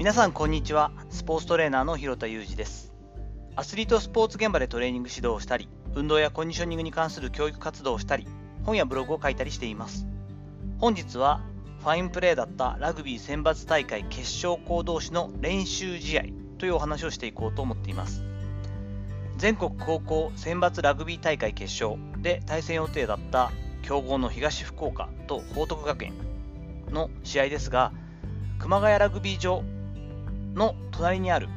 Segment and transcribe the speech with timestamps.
[0.00, 0.92] 皆さんこんにちは。
[1.10, 2.94] スポーツトレーナーの広田裕二です。
[3.54, 8.26] アスリートスポーツ現場でトレーニング指導をしたり運動やコンディショニングに関する教育活動をしたり
[8.64, 10.06] 本やブログを書いたりしています。
[10.78, 11.42] 本日は
[11.80, 16.22] ファインプレーだったラグビー選抜大会決勝校同士の練習試合
[16.56, 18.24] というお話をしていこうと思っています。
[19.36, 26.14] 全国高校選抜ラグビー大会決勝で対戦予定だった強豪の東福岡と報徳学園
[26.90, 27.92] の試合ですが
[28.58, 29.62] 熊谷ラグビー場
[30.60, 31.48] の隣にある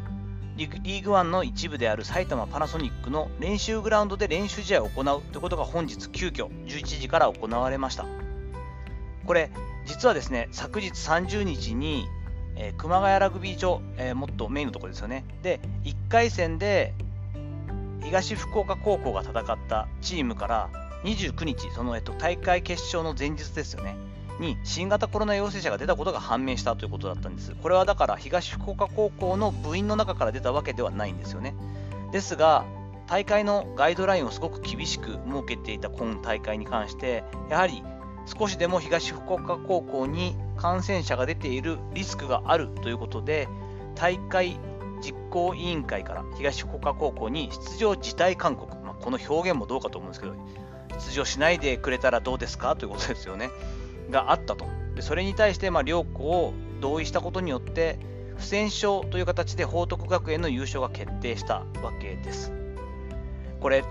[0.55, 8.05] リーグワンの一部である埼玉パナソニックの練習グラウンドで練習試合を行うということが本日急遽11時から行われました。
[9.25, 9.49] これ
[9.85, 12.05] 実はですね昨日30日に、
[12.55, 15.25] えー、熊谷ラグビー場、えー、もっとメインのところですよね。
[15.41, 16.93] で1回戦で
[18.03, 20.69] 東福岡高校が戦ったチームから
[21.03, 23.95] 29日その、えっと、大会決勝の前日ですよね。
[24.39, 27.53] に新型コロナ陽性者が出たことが判明したということだったんです。
[27.61, 31.55] これはだから東福岡高校の部員の中から出たわけではないんですよね。
[32.11, 32.65] ですが、
[33.07, 37.83] 大会のガイドラインをすごく厳しく設けていた今大会に関して、やはり
[38.25, 43.49] 少しでも東福岡高校に感染者が出ているリスクがあるということで、
[43.95, 44.57] 大会
[45.01, 50.33] 実行委員会から東福岡高校に出場辞退勧告、まあ、この表現もどうかと思うんですけど、
[50.97, 52.75] 出場しないでくれたらどうですか？
[52.77, 53.49] ということですよね。
[54.09, 54.65] があったと。
[54.95, 57.97] でそれに対して、まあ、両校同意したことによって、
[58.37, 62.51] 不戦勝という形で報徳学園の優勝が決定したわけです。
[63.59, 63.83] これ、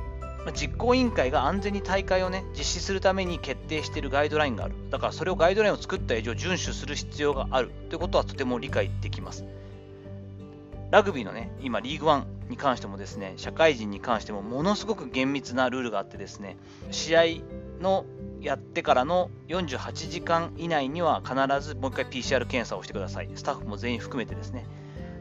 [0.54, 4.74] 実行委員会が安全に大会をね、実施するために決定しているガイドラインがある。
[4.90, 9.44] だからそれをガイドラインを作った以上、遵守する必要があるということはとても理解できます。
[10.90, 16.58] ラグビーのね、今、リーグワンに関してもですね、社会人に関してもものすごく厳密なルールがあってですね、
[16.90, 17.22] 試合
[17.80, 18.04] の
[18.42, 21.34] やってからの48時間以内には必
[21.66, 23.30] ずもう一回 PCR 検査をしてください。
[23.34, 24.66] スタッフも全員含めてですね。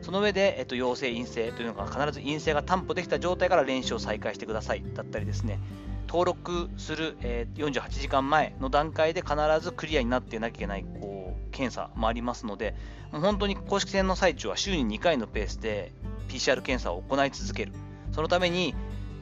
[0.02, 5.59] その上で、えっと、陽性、陰性というのが必ず陰性が担保できた状態から練習を再開してくださいだったりですね、
[6.07, 12.74] 登録する、えー、48時間前の段階で必ずクリアになってなきゃいけないこう検査もありますので、
[13.12, 15.94] もう本当に公式戦の最中は週に2回のペースで
[16.29, 17.74] PCR 検査を行い続ける。
[18.12, 18.74] そのために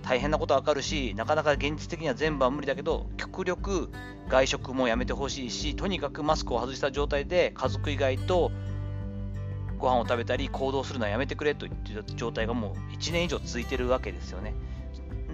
[0.04, 3.90] 大変なことわかるし、なかなか現実的には全部は無理だけど、極力
[4.28, 8.52] 外食もやめてほしいし、とにかくマスクを外した状態で家族以外と
[9.78, 14.54] ご飯を食べたり行動するのはやめてくれといった状態がもう1年以上続いてるわけですよね。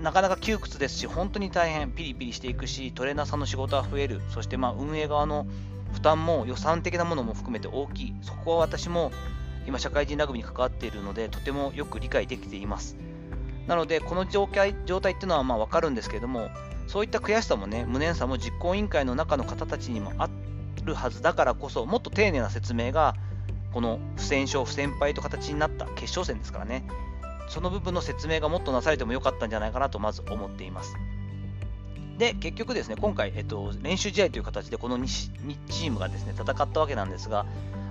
[0.02, 5.48] なかなか窮屈ですし、本当に大変、ピリピリしていくし、トレーナーさんの仕事は増える、そしてまあ運営側の
[5.94, 9.12] 負担も予算的なものも含めて大きい、そこは私も
[9.68, 12.98] 今、社会人ラグビーに関わっているので、とてもよく理解できています。
[13.68, 16.50] なので、この状態状態っていうのはまあ分かるんですけれども、
[16.88, 20.30] そういった悔しさもね、無念さも実行委員会の中の方たちにもあ
[20.84, 23.16] るはずだからこそ、もっと丁寧な説明が、
[23.74, 26.86] この不戦勝、不戦敗と形になった決勝戦ですからね、
[27.50, 30.96] その部分の説明がもっとなされてもよかったんじゃないかなとまず思っています。
[32.18, 35.04] で、結局ですね、今回、えっと、練習試合という形でこの 2,
[35.46, 37.46] 2チームがですね、戦ったわけなんですが、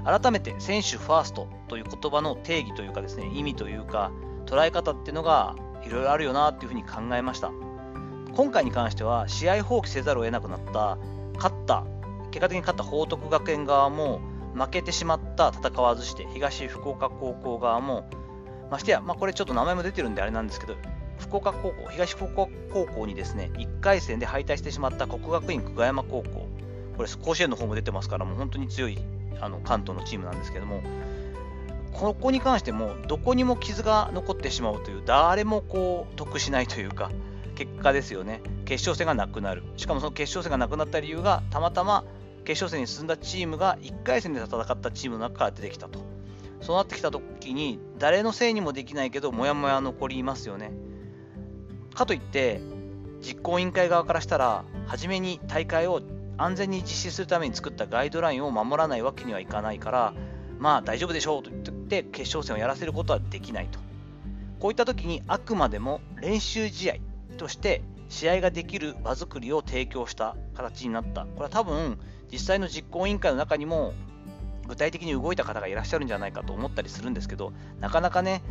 [0.05, 4.11] 改めて選手ファーストという言葉の定義というかですね、意味というか、
[4.45, 7.51] 捉え方っていうのがいろいろあるよなっていうふうに考えました。
[8.35, 10.99] 今回に関しては試合放棄せざるを得なくなった
[11.37, 11.85] 勝った
[12.33, 14.21] 結果的に勝った報徳学園側も
[14.55, 18.09] 負けてしまった戦わずして東福岡高校側も
[18.73, 20.75] ましてや、まあ、これちょっと名前も出てるんであれなんですけど
[21.19, 26.49] 福岡高校東福岡高校にですね1回戦で敗退してしまった国学院久我山高校
[26.97, 28.99] これ甲子園の方も出てますからもう本当に強い
[29.41, 30.83] あの関東のチームなんですけども
[31.95, 37.11] ここに関してもどこにも傷が残ってしまうという誰もこう得しないというか
[37.55, 38.41] 結果ですよね。
[38.65, 39.63] 決勝戦がなくなる。
[39.77, 42.05] しかもその決勝戦がなくなった理由がたまたま
[42.45, 46.01] 決勝戦に進んだチームが1回戦で戦ったチームの中から出てきたと。
[46.61, 50.73] そうなってきた時に誰のせいにもできないけどモヤモヤ残りますよね。
[51.95, 52.61] かといって
[53.21, 56.03] 実行委員会側からしたら初めに大会を
[56.37, 60.15] 安全に実施するために作ったガイドラインを守らないわけにはいかないから
[60.59, 63.79] まあ大丈夫でしょうと言って決勝戦をやらせることはできないと。
[64.59, 66.95] こういった時にあくまでも練習試合
[67.37, 71.23] として試合ができる場作りを提供した形になった。
[71.23, 71.99] これは多分
[72.33, 73.93] 実際の実行委員会の中にも
[74.67, 78.43] 具体的に動いた方がいらっしゃるんじゃないかと思ったりするんですけど、なかなかね、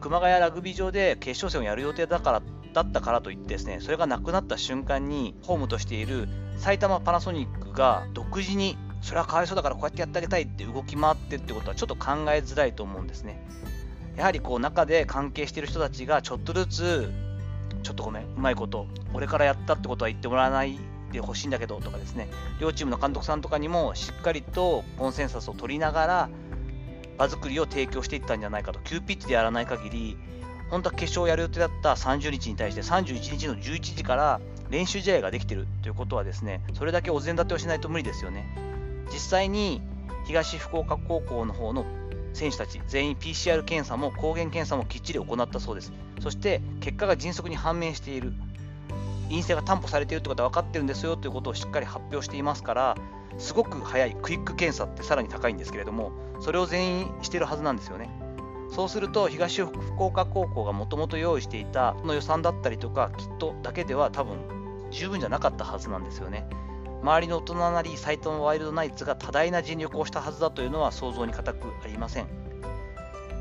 [0.00, 2.42] 熊谷ラグビー場で決勝戦をやる予定だから
[2.72, 6.28] だったからといってですね、それがなくなった瞬間にホームとしている
[6.58, 13.42] 埼玉パナソニックが独自にそれはかわいそうだからこうやってやってあげたいって動き回ってってことはちょっと考えづらいと思うんですね。
[14.16, 17.12] やはりこう中で関係してる人たちがちょっとずつ、
[17.84, 20.78] ちょっとごめん、うまいこと、俺からやったってことは言ってもらわない
[21.12, 22.28] でほしいんだけどとかですね、
[22.60, 26.30] 両チームの監督さんとかにもしっかりとコンセンサスを取りながら、
[27.16, 30.16] 場作りを提供していったんじゃないかと、急ピッチでやらない限り、
[30.70, 38.67] 本当は決勝をやる予定だった30日に対して31日の11時から練習試合ができているということはですね、それだけお膳立てをしないと無理ですよね。
[39.12, 39.82] 実際に
[40.26, 41.86] 東福岡高校の方の
[42.34, 45.92] 選手たち全員 PCR 検査も抗原検査もきっちり行ったそうです。
[46.20, 48.32] そして結果が迅速に判明している。
[49.28, 52.96] 陰性が担保されているってことは分かってるんですよということをしっかり発表していますから、
[53.38, 58.08] すごく早いクイック検査ってさらに高いんですけれども、それを全員してるはずなんですよね。
[58.70, 64.38] そうすると、東福岡高校がもともと用意していたの予算だったりとか、キットだけでは多分
[64.90, 66.46] 十分じゃなかったはずなんですよね。
[67.02, 72.26] 周りの大人なり、サイトのワイルドナイツが多大な尽力をしたはずだというのは想像に難くありません。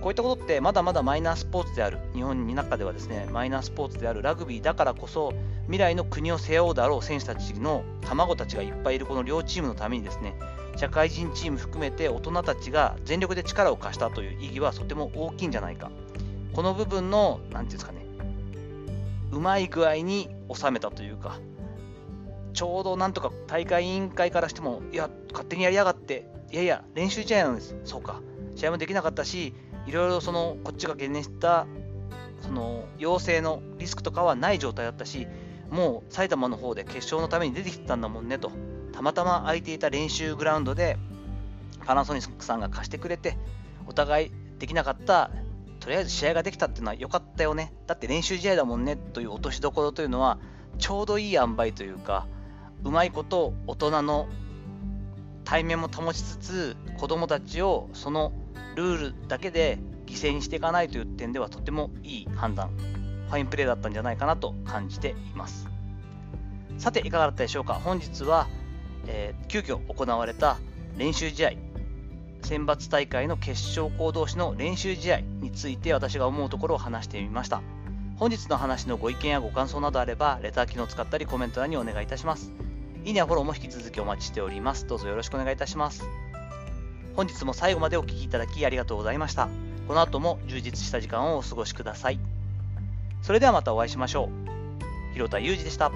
[0.02, 5.34] こういったことってまだまだマイナースポーツである、日本の中ではですね、マイナースポーツであるラグビーだからこそ、
[5.64, 10.36] 未来の国を背負うだろう選手たちの卵たちがいっぱいいるこの両チームのためにですね、
[10.76, 15.90] 社会人チーム含めて大人たちが全力で力を貸したという意義はとても大きいんじゃないか。
[16.54, 18.06] この部分の、何ていうんですかね、
[19.32, 21.40] うまい具合に収めたというか、
[22.58, 27.76] ちょうどなんとか大会委員会からしても、いや、勝手にやりやがって、いやいや、練習試合なんです。
[27.84, 28.20] そうか。
[28.56, 29.54] 試合もできなかったし、
[29.86, 31.68] いろいろその、こっちが懸念した、
[32.42, 35.28] その、陽性のリスクとかはない状態だったし、
[35.70, 38.52] もう埼玉の方で決勝のために出てきてたんだもんねと。
[38.92, 40.98] たまたま空いていた練習グラウンドで
[41.86, 43.38] パナソニックさんが貸してくれて
[43.86, 45.30] お互いできなかった
[45.80, 50.40] とりあえず試合ができたっていうのは良かったよねだって練習試合だもんねという落としどころというのは
[50.80, 52.26] ちょうどいい塩梅というか
[52.84, 54.28] うまいこと大人の
[55.44, 58.32] 対面も保ちつつ子供たちをその
[58.76, 62.70] ルールだけで犠牲にしていかないという点ではとてもいい判断
[63.28, 65.68] ファインプレーだったんじゃないかなと感じています
[66.78, 67.74] さていかがだったでしょうか？
[67.74, 68.48] 本日は
[69.10, 70.58] えー、急遽行われた
[70.98, 71.52] 練習試合、
[72.42, 77.62] 選抜大会の決勝校同士の練習試合について私が思うところを話してみました。
[78.18, 82.52] 本日の話のご意見やご感想などあれば、レター機能を使ったりコメント欄にお願いいたします。
[83.08, 84.86] いいねやフォローも引き続きお待ちしております。
[84.86, 86.04] どうぞよろしくお願いいたします。
[87.16, 89.48] 本日も最後までお聴きいただきありがとうございました。
[89.88, 92.20] この後も充実した時間をお過ごしください。
[93.22, 95.14] それではまたお会いしましょう。
[95.14, 95.90] 広田裕二でした。